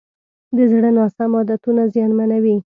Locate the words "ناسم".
0.97-1.31